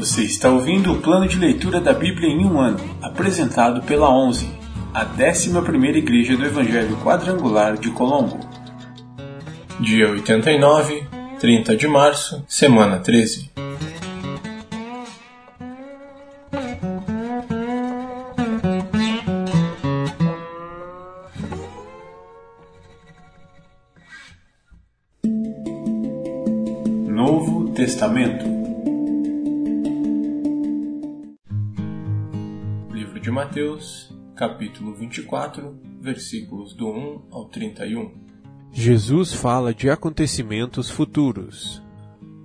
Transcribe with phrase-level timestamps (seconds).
[0.00, 4.48] Você está ouvindo o plano de leitura da Bíblia em um ano, apresentado pela 11,
[4.94, 8.40] a 11ª Igreja do Evangelho Quadrangular de Colombo.
[9.78, 11.06] Dia 89,
[11.38, 13.50] 30 de março, semana 13.
[33.60, 38.10] Mateus, capítulo 24, versículos do 1 ao 31.
[38.72, 41.82] Jesus fala de acontecimentos futuros.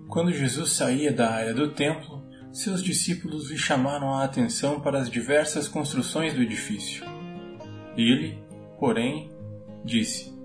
[0.10, 5.10] Quando Jesus saía da área do templo, seus discípulos lhe chamaram a atenção para as
[5.10, 7.06] diversas construções do edifício.
[7.96, 8.38] Ele,
[8.78, 9.32] porém,
[9.86, 10.38] disse: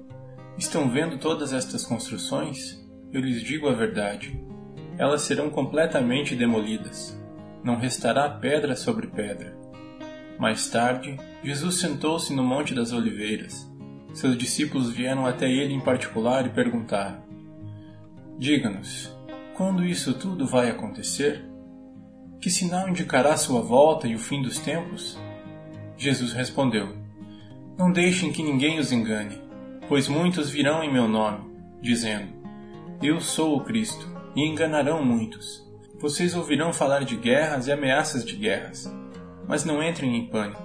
[0.57, 2.80] Estão vendo todas estas construções?
[3.12, 4.40] Eu lhes digo a verdade.
[4.96, 7.21] Elas serão completamente demolidas.
[7.65, 9.59] Não restará pedra sobre pedra.
[10.41, 13.71] Mais tarde, Jesus sentou-se no Monte das Oliveiras.
[14.15, 17.23] Seus discípulos vieram até ele em particular e perguntaram:
[18.38, 19.15] Diga-nos,
[19.55, 21.45] quando isso tudo vai acontecer?
[22.41, 25.18] Que sinal indicará sua volta e o fim dos tempos?
[25.96, 26.96] Jesus respondeu:
[27.79, 29.38] Não deixem que ninguém os engane,
[29.87, 31.51] pois muitos virão em meu nome,
[31.83, 32.41] dizendo:
[33.02, 35.66] eu sou o Cristo, e enganarão muitos.
[35.99, 38.93] Vocês ouvirão falar de guerras e ameaças de guerras,
[39.51, 40.62] mas não entrem em pânico.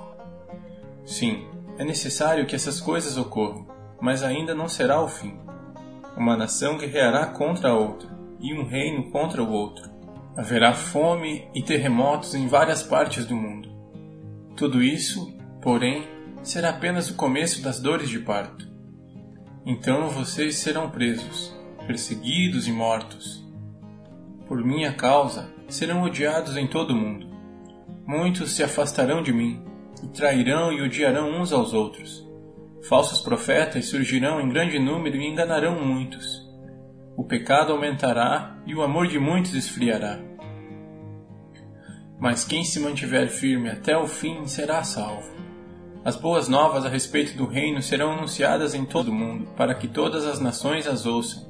[1.03, 1.47] Sim,
[1.79, 3.65] é necessário que essas coisas ocorram,
[3.99, 5.39] mas ainda não será o fim.
[6.15, 8.07] Uma nação guerreará contra a outra,
[8.39, 9.89] e um reino contra o outro.
[10.37, 13.69] Haverá fome e terremotos em várias partes do mundo.
[14.55, 16.07] Tudo isso, porém,
[16.43, 18.69] será apenas o começo das dores de parto.
[19.65, 23.43] Então vocês serão presos perseguidos e mortos.
[24.47, 27.34] Por minha causa serão odiados em todo o mundo.
[28.07, 29.63] Muitos se afastarão de mim,
[30.03, 32.23] e trairão e odiarão uns aos outros.
[32.87, 36.45] Falsos profetas surgirão em grande número e enganarão muitos.
[37.17, 40.19] O pecado aumentará e o amor de muitos esfriará.
[42.19, 45.33] Mas quem se mantiver firme até o fim será salvo.
[46.03, 49.87] As boas novas a respeito do reino serão anunciadas em todo o mundo, para que
[49.87, 51.43] todas as nações as ouçam.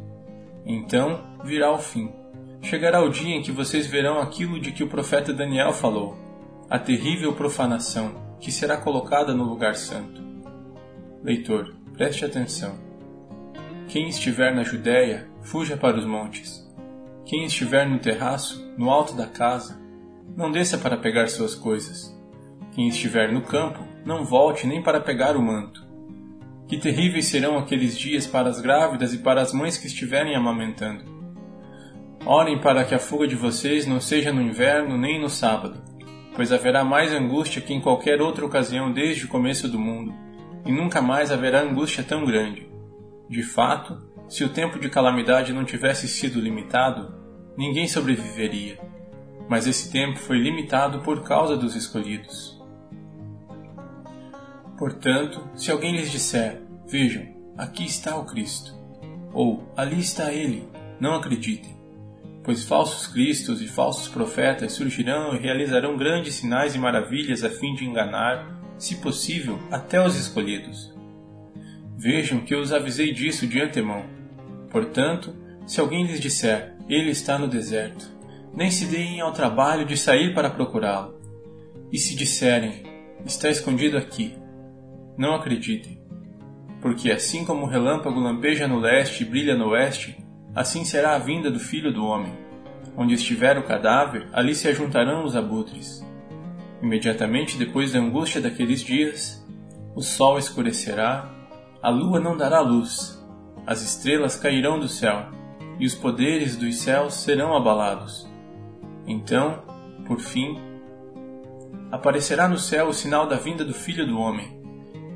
[0.66, 2.14] Então virá o fim.
[2.62, 6.25] Chegará o dia em que vocês verão aquilo de que o profeta Daniel falou,
[6.70, 10.22] a terrível profanação que será colocada no lugar santo.
[11.24, 12.76] Leitor, preste atenção.
[13.88, 16.66] Quem estiver na Judéia, fuja para os montes.
[17.24, 19.80] Quem estiver no terraço, no alto da casa,
[20.36, 22.16] não desça para pegar suas coisas.
[22.72, 25.86] Quem estiver no campo, não volte nem para pegar o manto.
[26.68, 31.04] Que terríveis serão aqueles dias para as grávidas e para as mães que estiverem amamentando.
[32.26, 35.82] Orem para que a fuga de vocês não seja no inverno nem no sábado,
[36.36, 40.14] pois haverá mais angústia que em qualquer outra ocasião desde o começo do mundo,
[40.66, 42.70] e nunca mais haverá angústia tão grande.
[43.30, 43.98] De fato,
[44.28, 47.14] se o tempo de calamidade não tivesse sido limitado,
[47.58, 48.80] ninguém sobreviveria.
[49.48, 52.60] Mas esse tempo foi limitado por causa dos escolhidos.
[54.78, 58.76] Portanto, se alguém lhes disser: Vejam, aqui está o Cristo,
[59.32, 60.68] ou ali está ele,
[61.00, 61.75] não acreditem,
[62.46, 67.74] pois falsos cristos e falsos profetas surgirão e realizarão grandes sinais e maravilhas a fim
[67.74, 70.94] de enganar, se possível, até os escolhidos.
[71.98, 74.06] Vejam que eu os avisei disso de antemão.
[74.70, 75.34] Portanto,
[75.66, 78.06] se alguém lhes disser: Ele está no deserto,
[78.54, 81.20] nem se deem ao trabalho de sair para procurá-lo.
[81.92, 82.84] E se disserem:
[83.26, 84.36] Está escondido aqui,
[85.18, 86.00] não acreditem.
[86.80, 90.16] Porque assim como o relâmpago lampeja no leste e brilha no oeste,
[90.56, 92.34] assim será a vinda do Filho do Homem.
[92.96, 96.04] Onde estiver o cadáver, ali se ajuntarão os abutres.
[96.82, 99.46] Imediatamente depois da angústia daqueles dias,
[99.94, 101.30] o sol escurecerá,
[101.82, 103.22] a lua não dará luz,
[103.68, 105.26] as estrelas cairão do céu,
[105.78, 108.26] e os poderes dos céus serão abalados.
[109.06, 109.62] Então,
[110.08, 110.58] por fim,
[111.92, 114.56] aparecerá no céu o sinal da vinda do Filho do Homem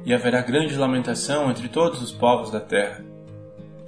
[0.05, 3.03] e haverá grande lamentação entre todos os povos da terra.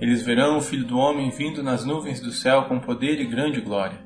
[0.01, 3.61] Eles verão o Filho do Homem vindo nas nuvens do céu com poder e grande
[3.61, 3.99] glória.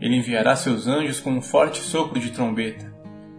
[0.00, 2.90] Ele enviará seus anjos com um forte sopro de trombeta,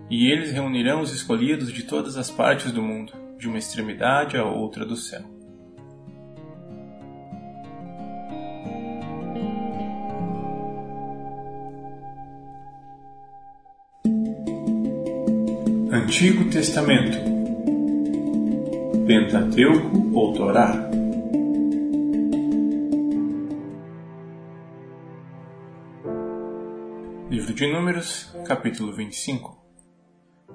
[0.07, 4.45] e eles reunirão os escolhidos de todas as partes do mundo, de uma extremidade à
[4.45, 5.24] outra do céu.
[15.92, 17.18] Antigo Testamento
[19.07, 21.00] Pentateuco ou Torá.
[27.51, 29.57] Livro de Números, capítulo 25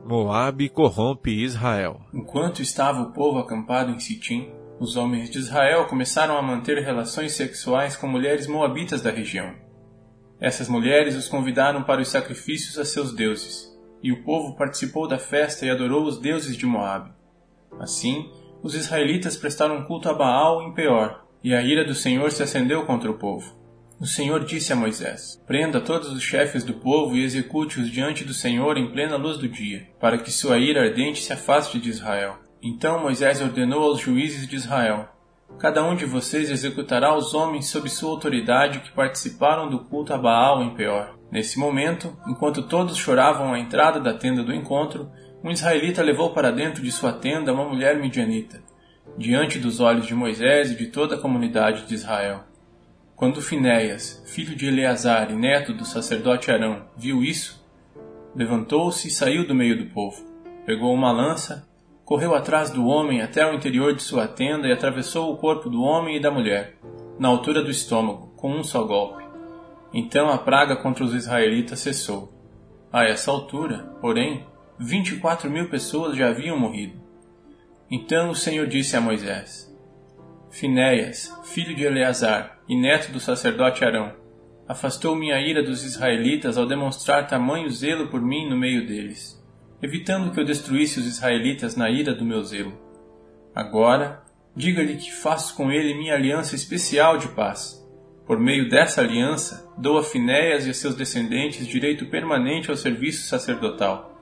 [0.07, 2.01] Moabe corrompe Israel.
[2.15, 4.51] Enquanto estava o povo acampado em Sitim,
[4.81, 9.55] os homens de Israel começaram a manter relações sexuais com mulheres moabitas da região.
[10.41, 13.71] Essas mulheres os convidaram para os sacrifícios a seus deuses,
[14.03, 17.13] e o povo participou da festa e adorou os deuses de Moabe.
[17.79, 18.33] Assim,
[18.63, 22.87] os israelitas prestaram culto a Baal em Peor, e a ira do Senhor se acendeu
[22.87, 23.66] contra o povo.
[23.99, 28.35] O Senhor disse a Moisés: Prenda todos os chefes do povo e execute-os diante do
[28.35, 32.37] Senhor em plena luz do dia, para que sua ira ardente se afaste de Israel.
[32.63, 35.09] Então Moisés ordenou aos juízes de Israel:
[35.59, 40.19] Cada um de vocês executará os homens sob sua autoridade que participaram do culto a
[40.19, 41.19] Baal em Peor.
[41.33, 45.11] Nesse momento, enquanto todos choravam à entrada da tenda do encontro,
[45.43, 48.63] um israelita levou para dentro de sua tenda uma mulher midianita,
[49.17, 52.45] diante dos olhos de Moisés e de toda a comunidade de Israel.
[53.17, 57.67] Quando Finéias, filho de Eleazar e neto do sacerdote Arão, viu isso,
[58.35, 60.23] levantou-se e saiu do meio do povo.
[60.67, 61.67] Pegou uma lança,
[62.05, 65.81] correu atrás do homem até o interior de sua tenda e atravessou o corpo do
[65.81, 66.75] homem e da mulher,
[67.19, 69.25] na altura do estômago, com um só golpe.
[69.95, 72.31] Então a praga contra os israelitas cessou.
[72.93, 74.45] A essa altura, porém,
[74.79, 77.01] vinte e quatro mil pessoas já haviam morrido.
[77.91, 79.75] Então o Senhor disse a Moisés:
[80.51, 84.13] Finéias, filho de Eleazar e neto do sacerdote Arão,
[84.69, 89.41] afastou minha ira dos israelitas ao demonstrar tamanho zelo por mim no meio deles,
[89.81, 92.73] evitando que eu destruísse os israelitas na ira do meu zelo.
[93.55, 94.23] Agora,
[94.55, 97.83] diga-lhe que faço com ele minha aliança especial de paz.
[98.27, 103.29] Por meio dessa aliança, dou a Finéias e a seus descendentes direito permanente ao serviço
[103.29, 104.13] sacerdotal,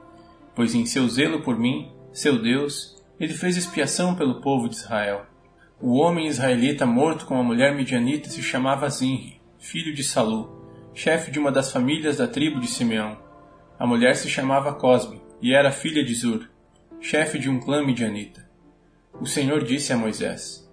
[0.54, 5.24] pois em seu zelo por mim, seu Deus, ele fez expiação pelo povo de Israel.
[5.80, 10.62] O homem israelita morto com a mulher midianita se chamava Zinri, filho de Salu,
[10.94, 13.18] chefe de uma das famílias da tribo de Simeão.
[13.78, 16.48] A mulher se chamava Cosbe e era filha de Zur,
[17.00, 18.48] chefe de um clã midianita.
[19.20, 20.64] O Senhor disse a Moisés: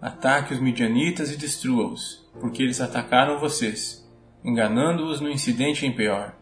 [0.00, 4.06] Ataque os midianitas e destrua-os, porque eles atacaram vocês,
[4.44, 6.34] enganando-os no incidente em Peor,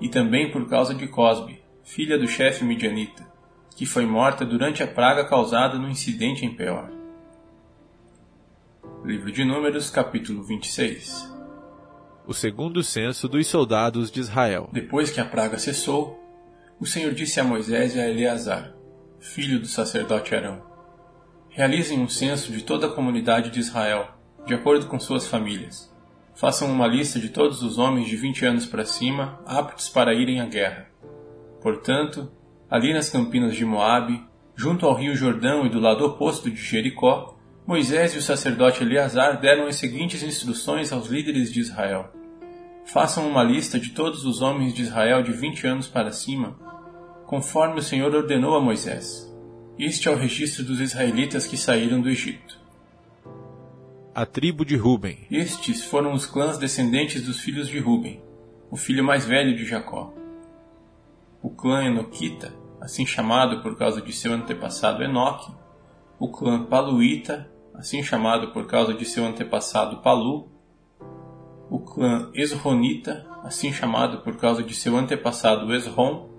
[0.00, 3.26] e também por causa de Cosbe, filha do chefe midianita,
[3.74, 6.93] que foi morta durante a praga causada no incidente em Peor.
[9.04, 11.32] Livro de Números, capítulo 26
[12.26, 14.68] O segundo censo dos soldados de Israel.
[14.72, 16.18] Depois que a praga cessou,
[16.80, 18.74] o Senhor disse a Moisés e a Eleazar,
[19.20, 20.62] filho do sacerdote Arão:
[21.50, 24.08] Realizem um censo de toda a comunidade de Israel,
[24.46, 25.92] de acordo com suas famílias.
[26.34, 30.40] Façam uma lista de todos os homens de 20 anos para cima, aptos para irem
[30.40, 30.88] à guerra.
[31.62, 32.30] Portanto,
[32.68, 34.24] ali nas campinas de Moabe,
[34.56, 37.33] junto ao rio Jordão e do lado oposto de Jericó,
[37.66, 42.12] Moisés e o sacerdote Eleazar deram as seguintes instruções aos líderes de Israel:
[42.84, 46.58] Façam uma lista de todos os homens de Israel de vinte anos para cima,
[47.24, 49.32] conforme o Senhor ordenou a Moisés.
[49.78, 52.60] Este é o registro dos israelitas que saíram do Egito.
[54.14, 55.26] A tribo de Ruben.
[55.30, 58.22] Estes foram os clãs descendentes dos filhos de Ruben,
[58.70, 60.12] o filho mais velho de Jacó.
[61.42, 65.50] O clã Enoquita, assim chamado por causa de seu antepassado Enoque,
[66.18, 70.48] o clã Paluíta, assim chamado por causa de seu antepassado Palu,
[71.68, 76.30] o clã Esronita, assim chamado por causa de seu antepassado Esron,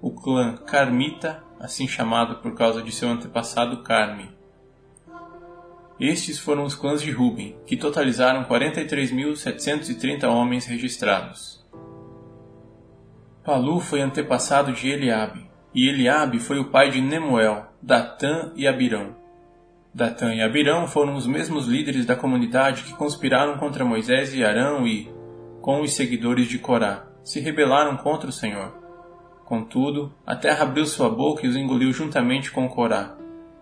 [0.00, 4.30] o clã Carmita, assim chamado por causa de seu antepassado Carme.
[5.98, 11.66] Estes foram os clãs de Ruben, que totalizaram 43.730 homens registrados.
[13.42, 19.16] Palu foi antepassado de Eliabe, e Eliabe foi o pai de Nemuel, Datã e Abirão.
[19.98, 24.86] Datã e Abirão foram os mesmos líderes da comunidade que conspiraram contra Moisés e Arão
[24.86, 25.12] e,
[25.60, 28.78] com os seguidores de Corá, se rebelaram contra o Senhor.
[29.44, 33.18] Contudo, a terra abriu sua boca e os engoliu juntamente com Corá,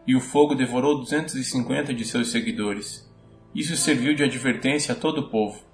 [0.07, 3.11] e o fogo devorou 250 de seus seguidores.
[3.55, 5.65] Isso serviu de advertência a todo o povo.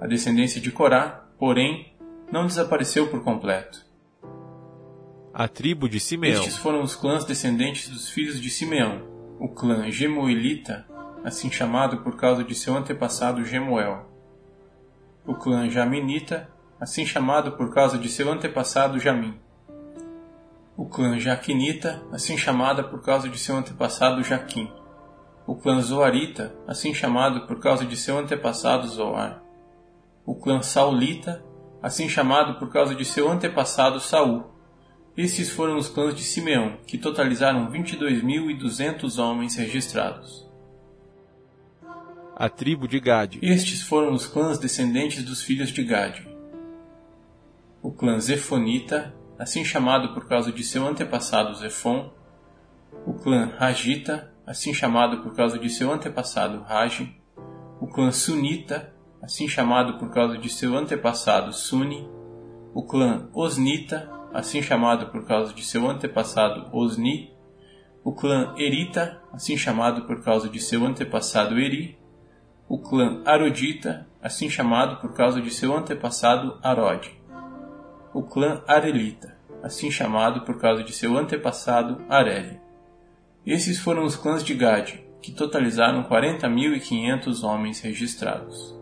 [0.00, 1.92] A descendência de Corá, porém,
[2.32, 3.86] não desapareceu por completo.
[5.32, 6.42] A tribo de Simeão.
[6.42, 10.84] Estes foram os clãs descendentes dos filhos de Simeão, o clã Gemuelita,
[11.24, 14.04] assim chamado por causa de seu antepassado Gemuel.
[15.24, 16.48] O clã Jaminita,
[16.80, 19.38] assim chamado por causa de seu antepassado Jamim.
[20.76, 24.72] O clã Jaquinita, assim chamado por causa de seu antepassado Jaquim.
[25.46, 29.42] O clã Zoarita, assim chamado por causa de seu antepassado Zoar.
[30.26, 31.44] O clã Saulita,
[31.80, 34.57] assim chamado por causa de seu antepassado Saul
[35.18, 40.48] esses foram os clãs de Simeão, que totalizaram 22.200 homens registrados.
[42.36, 43.40] A tribo de Gade.
[43.42, 46.24] Estes foram os clãs descendentes dos filhos de Gade.
[47.82, 52.12] o clã Zefonita, assim chamado por causa de seu antepassado Zefon,
[53.04, 57.12] o clã Rajita, assim chamado por causa de seu antepassado Raji,
[57.80, 62.08] o clã Sunita, assim chamado por causa de seu antepassado Suni,
[62.72, 67.32] o clã Osnita, assim chamado por causa de seu antepassado Osni,
[68.04, 71.98] o clã Erita, assim chamado por causa de seu antepassado Eri,
[72.68, 77.08] o clã Arodita, assim chamado por causa de seu antepassado Arod,
[78.12, 82.60] o clã Arelita, assim chamado por causa de seu antepassado Areli.
[83.46, 88.76] Esses foram os clãs de Gad, que totalizaram 40.500 homens registrados.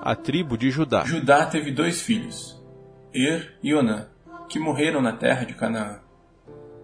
[0.00, 1.04] A tribo de Judá.
[1.04, 2.57] Judá teve dois filhos,
[3.12, 4.06] Er e Onã,
[4.48, 6.00] que morreram na terra de Canaã.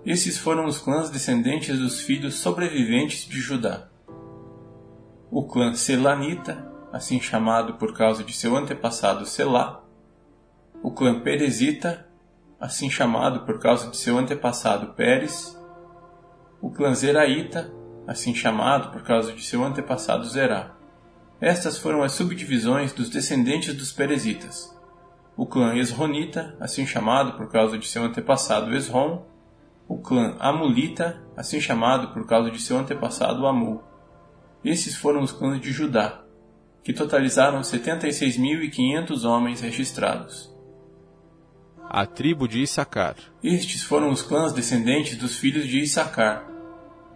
[0.04, 3.88] Esses foram os clãs descendentes dos filhos sobreviventes de Judá.
[5.31, 9.83] O clã Selanita, assim chamado por causa de seu antepassado Selá.
[10.83, 12.07] O clã Perezita,
[12.61, 15.57] assim chamado por causa de seu antepassado Pérez
[16.64, 17.71] o clã Zeraíta,
[18.07, 20.75] assim chamado por causa de seu antepassado Zerá.
[21.38, 24.74] Estas foram as subdivisões dos descendentes dos Perezitas.
[25.37, 29.25] O clã Esronita, assim chamado por causa de seu antepassado Esron.
[29.88, 33.83] O clã Amulita, assim chamado por causa de seu antepassado Amul.
[34.64, 36.23] Esses foram os clãs de Judá,
[36.83, 40.55] que totalizaram 76.500 homens registrados
[41.97, 43.14] a tribo de Issacar.
[43.41, 46.45] Estes foram os clãs descendentes dos filhos de Issacar,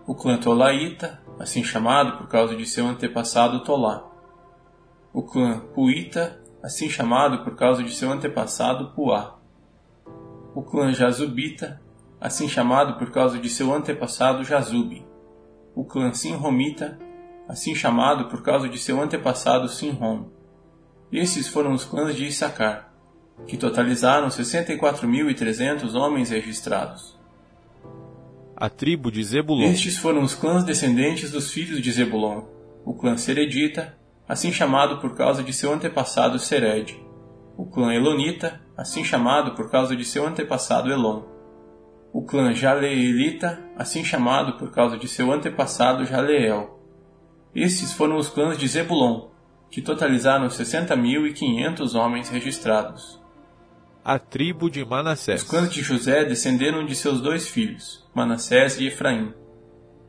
[0.06, 4.04] o clã Tolaíta, assim chamado por causa de seu antepassado Tolá,
[5.12, 9.38] o clã Puíta, assim chamado por causa de seu antepassado Puá,
[10.54, 11.80] o clã Jazubita,
[12.20, 15.06] assim chamado por causa de seu antepassado Jazube,
[15.74, 16.98] o clã Sinromita,
[17.48, 20.26] assim chamado por causa de seu antepassado Sinrom.
[21.12, 22.92] Esses foram os clãs de Issacar,
[23.46, 27.18] que totalizaram 64.300 homens registrados
[28.60, 29.70] a tribo de Zebulon.
[29.70, 32.42] Estes foram os clãs descendentes dos filhos de Zebulon,
[32.84, 33.96] o clã Seredita,
[34.28, 37.02] assim chamado por causa de seu antepassado Sered,
[37.56, 41.22] o clã Elonita, assim chamado por causa de seu antepassado Elon,
[42.12, 46.78] o clã Jaleelita, assim chamado por causa de seu antepassado Jaleel.
[47.54, 49.28] Estes foram os clãs de Zebulon,
[49.70, 53.18] que totalizaram 60.500 homens registrados
[54.08, 55.42] a tribo de Manassés.
[55.42, 59.34] Os clãs de José descenderam de seus dois filhos, Manassés e Efraim.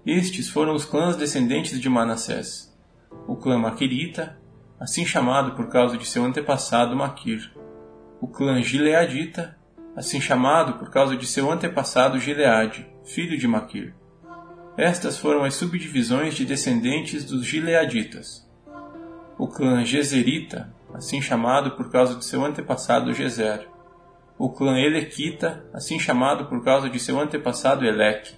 [0.05, 2.68] Estes foram os clãs descendentes de Manassés.
[3.27, 4.37] O clã Maquirita,
[4.79, 7.51] assim chamado por causa de seu antepassado Maquir.
[8.21, 9.57] O clã Gileadita,
[9.95, 13.93] assim chamado por causa de seu antepassado Gileade, filho de Maquir.
[14.77, 18.49] Estas foram as subdivisões de descendentes dos Gileaditas.
[19.37, 23.67] O clã Gezerita, assim chamado por causa de seu antepassado Gezer
[24.39, 28.35] o clã Elequita, assim chamado por causa de seu antepassado Eleque,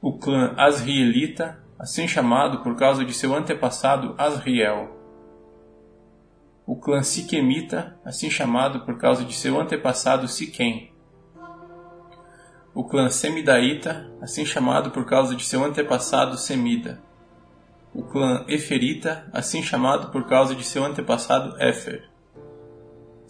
[0.00, 4.94] o clã Asrielita, assim chamado por causa de seu antepassado Asriel,
[6.66, 10.92] o clã Siquemita, assim chamado por causa de seu antepassado Siquém,
[12.74, 17.00] o clã Semidaíta, assim chamado por causa de seu antepassado Semida,
[17.94, 22.08] o clã Eferita, assim chamado por causa de seu antepassado Éfer,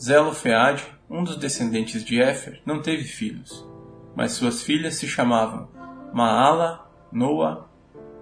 [0.01, 3.67] Zelofeade, um dos descendentes de Éfer, não teve filhos,
[4.17, 5.69] mas suas filhas se chamavam
[6.13, 7.69] Maala, Noa,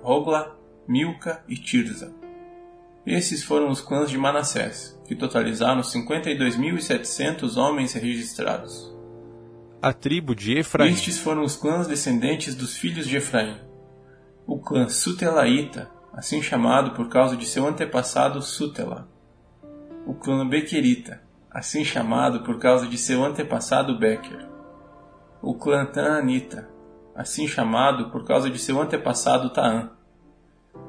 [0.03, 2.13] Rogla, Milca e Tirza.
[3.07, 8.93] Esses foram os clãs de Manassés, que totalizaram 52.700 homens registrados.
[9.81, 10.93] A tribo de Efraim.
[10.93, 13.57] Estes foram os clãs descendentes dos filhos de Efraim.
[14.47, 19.09] O clã Sutelaíta, assim chamado por causa de seu antepassado Sutela.
[20.07, 24.49] O clã Bequerita, assim chamado por causa de seu antepassado Becker.
[25.41, 26.72] O clã Taanita,
[27.15, 29.91] assim chamado por causa de seu antepassado Taan.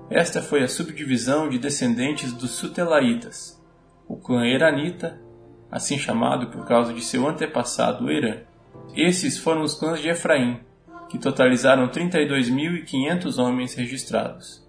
[0.09, 3.61] Esta foi a subdivisão de descendentes dos Sutelaitas.
[4.07, 5.19] O clã Eranita,
[5.71, 8.41] assim chamado por causa de seu antepassado Eran.
[8.95, 10.59] Esses foram os clãs de Efraim,
[11.09, 14.67] que totalizaram 32.500 homens registrados.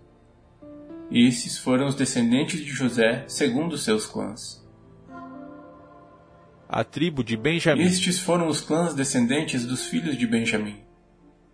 [1.10, 4.64] Esses foram os descendentes de José segundo seus clãs
[6.74, 7.82] a tribo de Benjamim.
[7.82, 10.83] Estes foram os clãs descendentes dos filhos de Benjamim.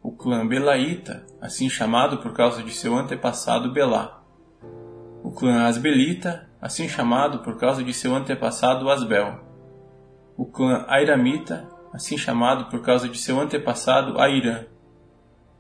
[0.02, 4.22] O clã Belaíta, assim chamado por causa de seu antepassado Belá.
[5.22, 9.40] O clã Asbelita, assim chamado por causa de seu antepassado Asbel.
[10.38, 14.64] O clã Airamita, assim chamado por causa de seu antepassado Airã.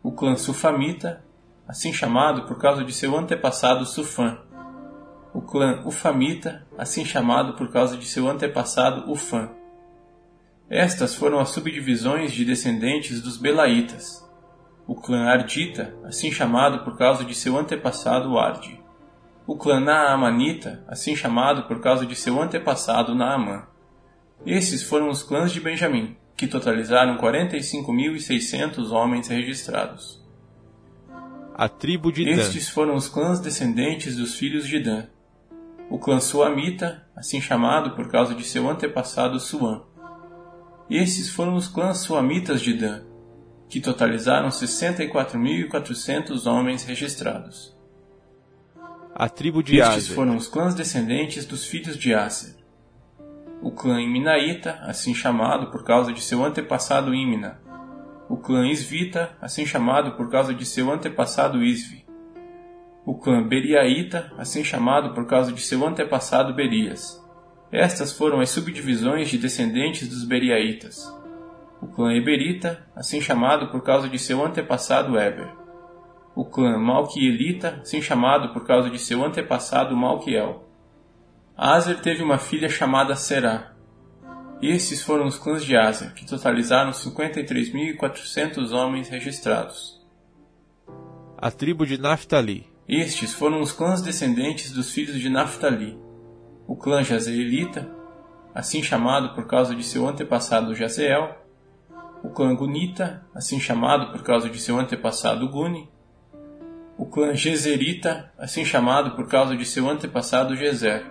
[0.02, 1.22] O clã Sufamita,
[1.68, 4.38] assim chamado por causa de seu antepassado Sufã.
[5.34, 9.50] O clã Ufamita, assim chamado por causa de seu antepassado Ufam.
[10.70, 14.29] Estas foram as subdivisões de descendentes dos Belaitas.
[14.90, 18.80] O clã Ardita, assim chamado por causa de seu antepassado Ardi.
[19.46, 23.68] O clã Naamanita, assim chamado por causa de seu antepassado Naamã.
[24.44, 30.20] Esses foram os clãs de Benjamim, que totalizaram 45.600 homens registrados.
[31.54, 32.32] A tribo de Dan.
[32.32, 35.04] Estes foram os clãs descendentes dos filhos de Dan.
[35.88, 39.84] O clã Suamita, assim chamado por causa de seu antepassado Suam.
[40.90, 43.04] Esses foram os clãs suamitas de Dan,
[43.70, 47.74] que totalizaram 64.400 homens registrados.
[49.14, 50.16] A tribo de Estes Aser.
[50.16, 52.56] foram os clãs descendentes dos filhos de Aser.
[53.62, 57.60] O clã Iminaíta, assim chamado por causa de seu antepassado Imna.
[58.28, 62.04] O clã Isvita, assim chamado por causa de seu antepassado Isvi.
[63.06, 67.24] O clã Beriaíta, assim chamado por causa de seu antepassado Berias.
[67.70, 71.19] Estas foram as subdivisões de descendentes dos Beriaitas.
[71.80, 75.50] O clã Eberita, assim chamado por causa de seu antepassado Eber.
[76.34, 80.68] O clã Malquielita, assim chamado por causa de seu antepassado Malquiel.
[81.56, 83.72] Azer teve uma filha chamada Será.
[84.62, 89.98] Esses foram os clãs de Azer, que totalizaram 53.400 homens registrados.
[91.36, 92.66] A tribo de Naphtali.
[92.86, 95.98] Estes foram os clãs descendentes dos filhos de Naphtali.
[96.66, 97.90] O clã Jazeelita,
[98.54, 101.39] assim chamado por causa de seu antepassado Jazeel.
[102.22, 105.88] O clã Gunita, assim chamado por causa de seu antepassado Guni.
[106.98, 111.04] O clã Gezerita, assim chamado por causa de seu antepassado Gezer.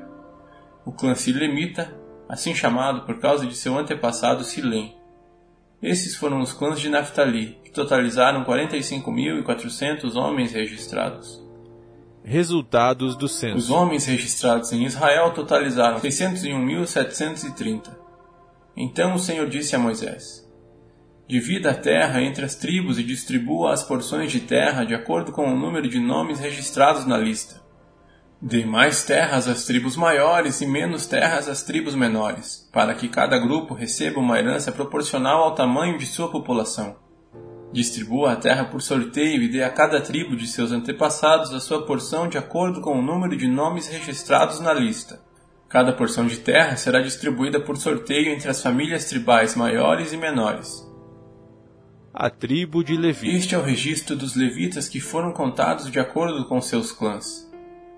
[0.85, 1.91] O clã Silemita,
[2.27, 4.95] assim chamado por causa de seu antepassado Silem.
[5.81, 11.41] Esses foram os clãs de Naphtali, que totalizaram 45.400 homens registrados.
[12.23, 13.73] Resultados do Os censo.
[13.73, 17.89] homens registrados em Israel totalizaram 601.730.
[18.75, 20.47] Então o Senhor disse a Moisés:
[21.29, 25.45] Divida a terra entre as tribos e distribua as porções de terra de acordo com
[25.45, 27.61] o número de nomes registrados na lista.
[28.41, 33.37] Dê mais terras às tribos maiores e menos terras às tribos menores, para que cada
[33.37, 36.95] grupo receba uma herança proporcional ao tamanho de sua população.
[37.71, 41.85] Distribua a terra por sorteio e dê a cada tribo de seus antepassados a sua
[41.85, 45.21] porção de acordo com o número de nomes registrados na lista.
[45.67, 50.88] Cada porção de terra será distribuída por sorteio entre as famílias tribais maiores e menores.
[52.13, 53.35] A tribo de Levi.
[53.35, 57.47] Este é o registro dos levitas que foram contados de acordo com seus clãs.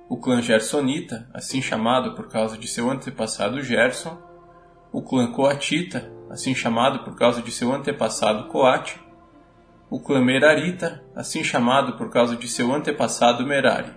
[0.09, 4.21] O clã Gersonita, assim chamado por causa de seu antepassado Gerson.
[4.91, 8.99] O clã Coatita, assim chamado por causa de seu antepassado Coate.
[9.89, 13.93] O clã Merarita, assim chamado por causa de seu antepassado Merari.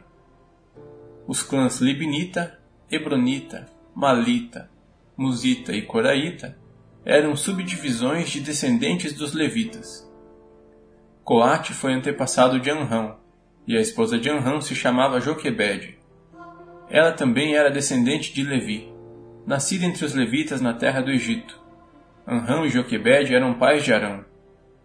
[1.26, 4.70] Os clãs Libnita, Hebronita, Malita,
[5.16, 6.56] Musita e Coraíta
[7.04, 10.10] eram subdivisões de descendentes dos levitas.
[11.22, 13.18] Coate foi antepassado de Anrão,
[13.66, 15.98] e a esposa de Anrão se chamava Joquebede.
[16.88, 18.92] Ela também era descendente de Levi,
[19.46, 21.60] nascida entre os levitas na terra do Egito.
[22.26, 24.24] Anrão e Joquebede eram pais de Arão,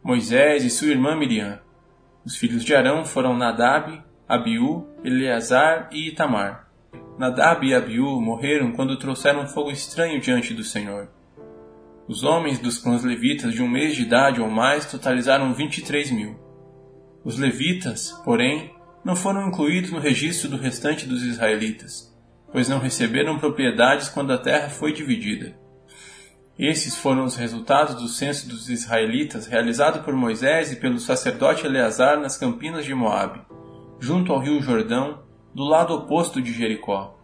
[0.03, 1.59] Moisés e sua irmã Miriam.
[2.25, 6.69] Os filhos de Arão foram Nadab, Abiú, Eleazar e Itamar.
[7.17, 11.09] Nadab e Abiú morreram quando trouxeram fogo estranho diante do Senhor.
[12.09, 16.39] Os homens dos clãs levitas de um mês de idade ou mais totalizaram 23 mil.
[17.23, 18.73] Os levitas, porém,
[19.05, 22.11] não foram incluídos no registro do restante dos israelitas,
[22.51, 25.55] pois não receberam propriedades quando a terra foi dividida.
[26.57, 32.19] Esses foram os resultados do censo dos israelitas realizado por Moisés e pelo sacerdote Eleazar
[32.19, 33.41] nas campinas de Moabe,
[33.99, 35.21] junto ao rio Jordão,
[35.53, 37.18] do lado oposto de Jericó.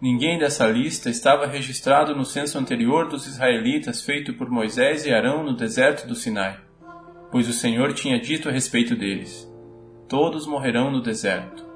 [0.00, 5.42] Ninguém dessa lista estava registrado no censo anterior dos israelitas feito por Moisés e Arão
[5.42, 6.60] no deserto do Sinai,
[7.32, 9.52] pois o Senhor tinha dito a respeito deles:
[10.08, 11.66] Todos morrerão no deserto.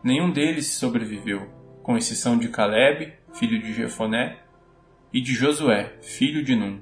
[0.00, 1.50] Nenhum deles sobreviveu,
[1.82, 4.38] com exceção de Caleb, filho de Jefoné,
[5.12, 6.80] e de Josué, filho de Num.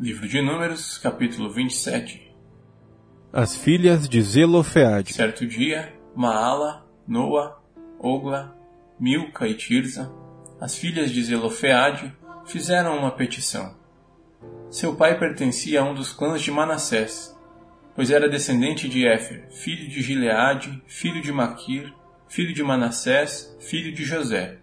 [0.00, 2.34] Livro de Números, capítulo 27.
[3.32, 5.14] As filhas de Zelofeade.
[5.14, 7.62] Certo dia, Maala, Noa,
[8.00, 8.61] Ogla,
[9.02, 10.12] Milca e Tirza,
[10.60, 13.74] as filhas de Zelofeade, fizeram uma petição.
[14.70, 17.36] Seu pai pertencia a um dos clãs de Manassés,
[17.96, 21.92] pois era descendente de Éfer, filho de Gileade, filho de Maquir,
[22.28, 24.58] filho de Manassés, filho de José.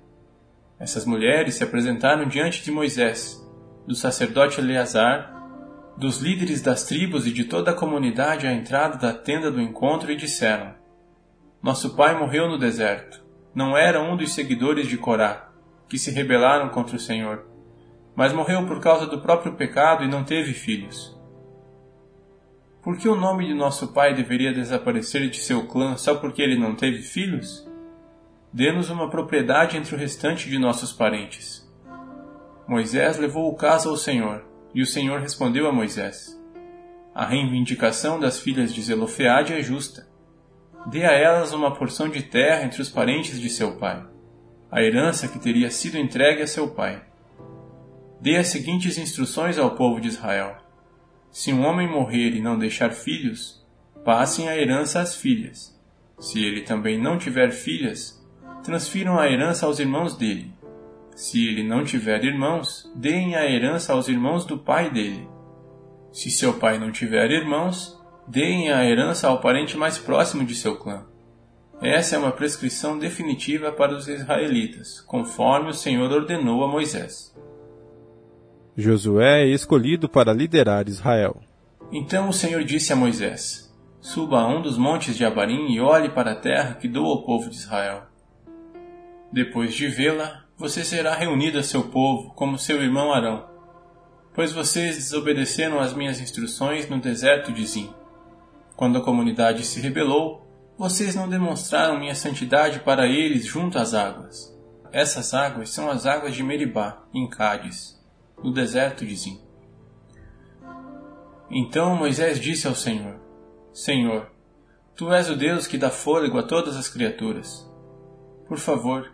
[0.80, 3.45] Essas mulheres se apresentaram diante de Moisés,
[3.86, 5.36] do sacerdote Eleazar,
[5.97, 10.10] dos líderes das tribos e de toda a comunidade à entrada da tenda do encontro
[10.10, 10.75] e disseram:
[11.62, 13.28] Nosso pai morreu no deserto.
[13.53, 15.49] Não era um dos seguidores de Corá,
[15.88, 17.45] que se rebelaram contra o Senhor,
[18.15, 21.17] mas morreu por causa do próprio pecado e não teve filhos.
[22.81, 26.57] Por que o nome de nosso pai deveria desaparecer de seu clã só porque ele
[26.57, 27.67] não teve filhos?
[28.51, 31.69] Dê-nos uma propriedade entre o restante de nossos parentes.
[32.67, 36.38] Moisés levou o caso ao Senhor, e o Senhor respondeu a Moisés:
[37.13, 40.09] A reivindicação das filhas de Zelofeade é justa.
[40.89, 44.04] Dê a elas uma porção de terra entre os parentes de seu pai,
[44.71, 47.04] a herança que teria sido entregue a seu pai.
[48.19, 50.58] Dê as seguintes instruções ao povo de Israel:
[51.30, 53.63] Se um homem morrer e não deixar filhos,
[54.04, 55.80] passem a herança às filhas.
[56.17, 58.19] Se ele também não tiver filhas,
[58.63, 60.52] transfiram a herança aos irmãos dele.
[61.15, 65.30] Se ele não tiver irmãos, deem a herança aos irmãos do pai dele.
[66.12, 67.98] Se seu pai não tiver irmãos,
[68.30, 71.04] deem a herança ao parente mais próximo de seu clã.
[71.82, 77.34] Essa é uma prescrição definitiva para os israelitas, conforme o Senhor ordenou a Moisés.
[78.78, 81.42] Josué é escolhido para liderar Israel.
[81.92, 86.10] Então o Senhor disse a Moisés: Suba a um dos montes de Abarim e olhe
[86.10, 88.04] para a terra que dou ao povo de Israel.
[89.32, 93.46] Depois de vê-la, você será reunido a seu povo, como seu irmão Arão,
[94.36, 97.89] pois vocês desobedeceram às minhas instruções no deserto de Zim.
[98.80, 104.58] Quando a comunidade se rebelou, vocês não demonstraram minha santidade para eles junto às águas.
[104.89, 108.02] Essas águas são as águas de Meribá, em Cádiz,
[108.42, 109.38] no deserto de Zim.
[111.52, 113.20] Então Moisés disse ao Senhor:
[113.74, 114.32] Senhor,
[114.96, 117.70] tu és o Deus que dá fôlego a todas as criaturas.
[118.48, 119.12] Por favor,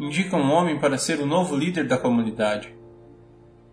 [0.00, 2.74] indica um homem para ser o novo líder da comunidade.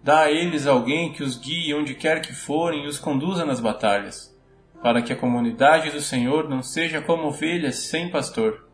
[0.03, 3.59] Dá a eles alguém que os guie onde quer que forem e os conduza nas
[3.59, 4.34] batalhas,
[4.85, 8.69] para que a comunidade do Senhor não seja como ovelhas sem pastor.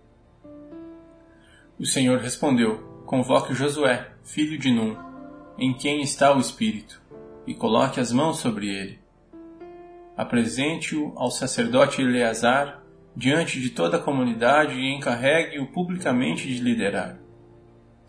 [1.80, 4.98] O Senhor respondeu: Convoque Josué, filho de Num,
[5.58, 7.02] em quem está o Espírito,
[7.48, 9.00] e coloque as mãos sobre ele.
[10.18, 12.84] Apresente-o ao sacerdote Eleazar
[13.16, 17.22] diante de toda a comunidade e encarregue-o publicamente de liderar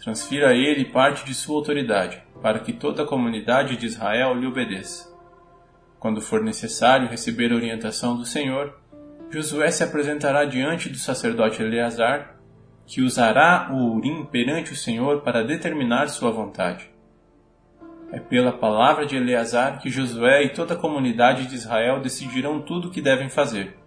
[0.02, 4.48] transfira a ele parte de sua autoridade, para que toda a comunidade de Israel lhe
[4.48, 5.11] obedeça.
[6.02, 8.76] Quando for necessário receber a orientação do Senhor,
[9.30, 12.34] Josué se apresentará diante do sacerdote Eleazar,
[12.84, 16.90] que usará o Urim perante o Senhor para determinar sua vontade.
[18.10, 22.88] É pela palavra de Eleazar que Josué e toda a comunidade de Israel decidirão tudo
[22.88, 23.78] o que devem fazer.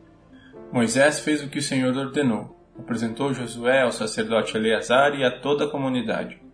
[0.71, 5.65] Moisés fez o que o Senhor ordenou apresentou Josué ao sacerdote Eleazar e a toda
[5.65, 6.44] a comunidade.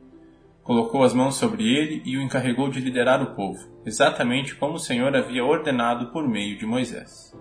[0.63, 4.79] Colocou as mãos sobre ele e o encarregou de liderar o povo, exatamente como o
[4.79, 7.35] Senhor havia ordenado por meio de Moisés.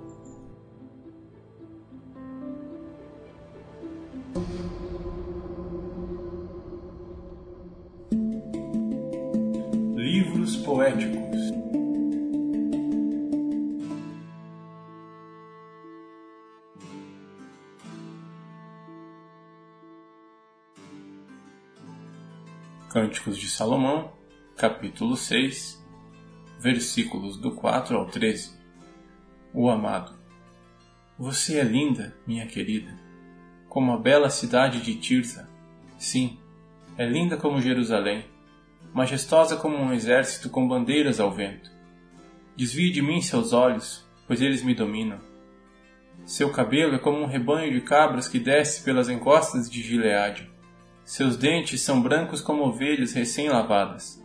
[9.94, 11.69] Livros poéticos
[22.90, 24.10] Cânticos de Salomão,
[24.56, 25.80] capítulo 6,
[26.58, 28.58] versículos do 4 ao 13.
[29.54, 30.18] O amado.
[31.16, 32.98] Você é linda, minha querida,
[33.68, 35.48] como a bela cidade de Tirza.
[35.98, 36.40] Sim,
[36.98, 38.24] é linda como Jerusalém,
[38.92, 41.70] majestosa como um exército com bandeiras ao vento.
[42.56, 45.20] Desvie de mim seus olhos, pois eles me dominam.
[46.24, 50.50] Seu cabelo é como um rebanho de cabras que desce pelas encostas de Gileade.
[51.10, 54.24] Seus dentes são brancos como ovelhas recém-lavadas.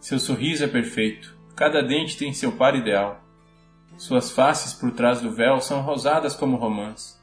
[0.00, 1.38] Seu sorriso é perfeito.
[1.54, 3.22] Cada dente tem seu par ideal.
[3.96, 7.22] Suas faces por trás do véu são rosadas como romãs.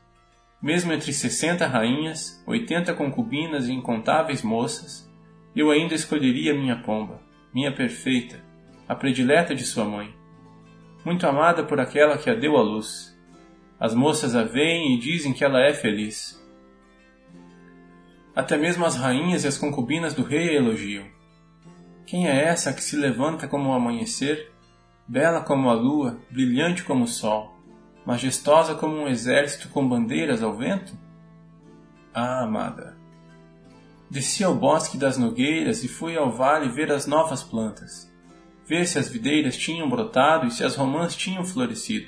[0.62, 5.12] Mesmo entre sessenta rainhas, oitenta concubinas e incontáveis moças,
[5.54, 7.20] eu ainda escolheria minha pomba,
[7.54, 8.42] minha perfeita,
[8.88, 10.16] a predileta de sua mãe,
[11.04, 13.14] muito amada por aquela que a deu à luz.
[13.78, 16.45] As moças a veem e dizem que ela é feliz.
[18.36, 21.06] Até mesmo as rainhas e as concubinas do rei a elogiam.
[22.06, 24.52] Quem é essa que se levanta como o amanhecer,
[25.08, 27.56] bela como a lua, brilhante como o sol,
[28.06, 30.94] majestosa como um exército com bandeiras ao vento?
[32.14, 32.98] Ah, amada!
[34.10, 38.12] Desci ao bosque das nogueiras e fui ao vale ver as novas plantas,
[38.68, 42.08] ver se as videiras tinham brotado e se as romãs tinham florescido.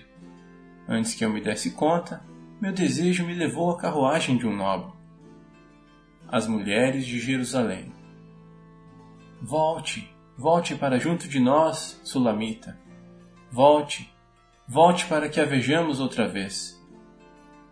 [0.89, 2.21] Antes que eu me desse conta,
[2.61, 4.96] meu desejo me levou à carruagem de um nobre
[6.29, 7.91] as mulheres de Jerusalém.
[9.41, 12.77] Volte, volte para junto de nós, Sulamita.
[13.51, 14.13] Volte,
[14.67, 16.77] volte para que a vejamos outra vez.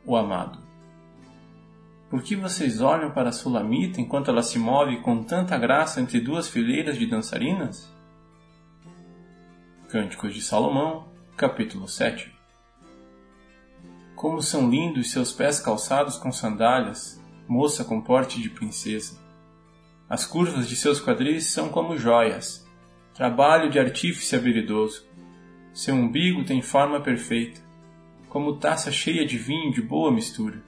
[0.05, 0.59] O amado.
[2.09, 6.21] Por que vocês olham para a Sulamita enquanto ela se move com tanta graça entre
[6.21, 7.91] duas fileiras de dançarinas?
[9.89, 12.33] Cânticos de Salomão, capítulo 7
[14.15, 19.19] Como são lindos seus pés calçados com sandálias, moça com porte de princesa.
[20.09, 22.65] As curvas de seus quadris são como joias,
[23.13, 25.05] trabalho de artífice habilidoso.
[25.73, 27.61] Seu umbigo tem forma perfeita,
[28.29, 30.63] como taça cheia de vinho de boa mistura.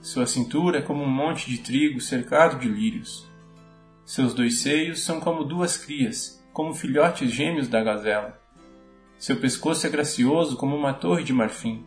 [0.00, 3.28] Sua cintura é como um monte de trigo cercado de lírios.
[4.04, 8.40] Seus dois seios são como duas crias, como filhotes gêmeos da gazela.
[9.18, 11.84] Seu pescoço é gracioso como uma torre de marfim.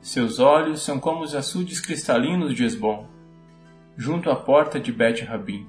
[0.00, 3.08] Seus olhos são como os açudes cristalinos de Esbom,
[3.96, 5.68] junto à porta de Bet Rabim.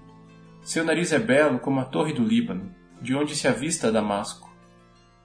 [0.61, 4.49] Seu nariz é belo como a torre do Líbano, de onde se avista Damasco.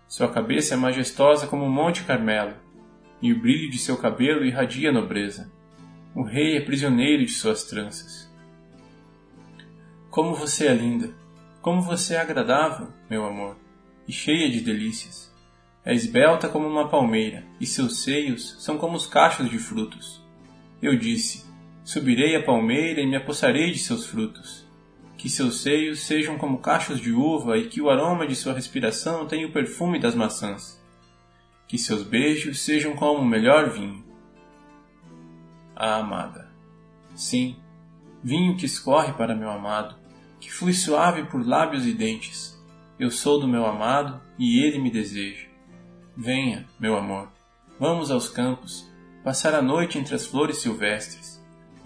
[0.08, 2.54] Sua cabeça é majestosa como o Monte Carmelo,
[3.22, 5.50] e o brilho de seu cabelo irradia nobreza.
[6.14, 8.28] O rei é prisioneiro de suas tranças.
[10.10, 11.14] Como você é linda!
[11.60, 13.56] Como você é agradável, meu amor,
[14.06, 15.34] e cheia de delícias.
[15.84, 20.24] É esbelta como uma palmeira, e seus seios são como os cachos de frutos.
[20.80, 21.44] Eu disse:
[21.88, 24.68] Subirei a palmeira e me apossarei de seus frutos.
[25.16, 29.26] Que seus seios sejam como cachos de uva e que o aroma de sua respiração
[29.26, 30.78] tenha o perfume das maçãs.
[31.66, 34.04] Que seus beijos sejam como o melhor vinho
[35.74, 36.52] a amada.
[37.14, 37.56] Sim,
[38.22, 39.96] vinho que escorre para meu amado,
[40.38, 42.62] que flui suave por lábios e dentes.
[43.00, 45.48] Eu sou do meu amado e ele me deseja.
[46.14, 47.32] Venha, meu amor,
[47.80, 48.86] vamos aos campos,
[49.24, 51.37] passar a noite entre as flores silvestres.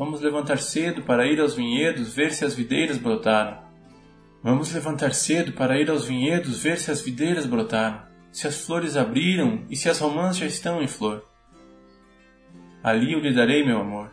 [0.05, 3.63] Vamos levantar cedo para ir aos vinhedos ver se as videiras brotaram.
[4.43, 8.97] Vamos levantar cedo para ir aos vinhedos ver se as videiras brotaram, se as flores
[8.97, 11.25] abriram e se as romãs já estão em flor.
[12.83, 14.11] Ali eu lhe darei meu amor.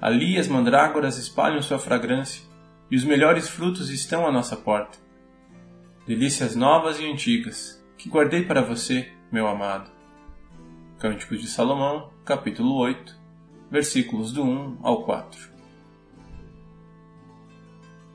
[0.00, 2.42] Ali as mandrágoras espalham sua fragrância,
[2.90, 4.98] e os melhores frutos estão à nossa porta.
[6.08, 9.92] Delícias novas e antigas, que guardei para você, meu amado.
[10.98, 13.19] Cânticos de Salomão, capítulo 8,
[13.70, 15.50] versículos do 1 ao 4.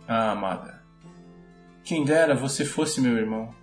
[0.07, 0.83] Ah, amada,
[1.83, 3.53] quem dera você fosse meu irmão,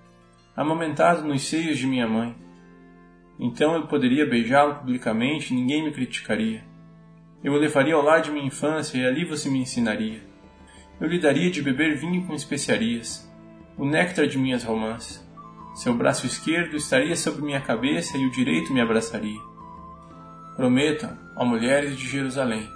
[0.57, 2.37] amamentado nos seios de minha mãe
[3.45, 6.65] então eu poderia beijá-lo publicamente e ninguém me criticaria.
[7.43, 10.21] Eu o levaria ao lar de minha infância e ali você me ensinaria.
[11.01, 13.29] Eu lhe daria de beber vinho com especiarias,
[13.77, 15.27] o néctar de minhas romances.
[15.75, 19.41] Seu braço esquerdo estaria sobre minha cabeça e o direito me abraçaria.
[20.57, 22.69] Prometam, ó mulheres de Jerusalém,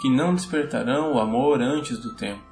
[0.00, 2.44] que não despertarão o amor antes do tempo.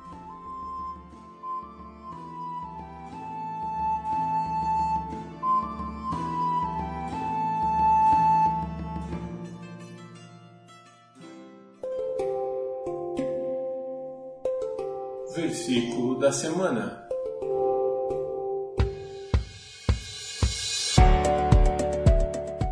[15.34, 17.04] Versículo da semana.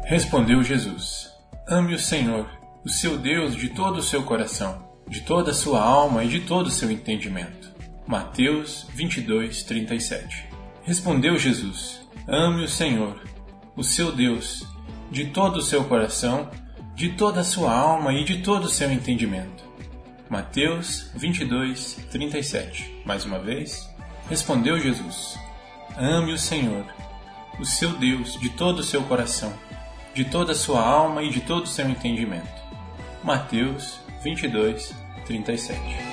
[0.05, 1.32] Respondeu Jesus:
[1.73, 2.51] Ame o Senhor,
[2.85, 6.41] o seu Deus, de todo o seu coração, de toda a sua alma e de
[6.41, 7.73] todo o seu entendimento.
[8.07, 10.51] Mateus 22, 37.
[10.83, 13.23] Respondeu Jesus: Ame o Senhor,
[13.75, 14.67] o seu Deus,
[15.11, 16.51] de todo o seu coração,
[16.95, 19.65] de toda a sua alma e de todo o seu entendimento.
[20.29, 23.01] Mateus 22, 37.
[23.07, 23.89] Mais uma vez,
[24.29, 25.39] respondeu Jesus:
[25.97, 26.85] Ame o Senhor,
[27.59, 29.55] o seu Deus, de todo o seu coração,
[30.15, 32.63] de toda a sua alma e de todo o seu entendimento.
[33.23, 34.95] Mateus 22,
[35.27, 36.12] 37.